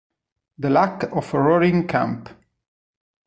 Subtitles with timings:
[0.57, 2.27] The Luck of Roaring Camp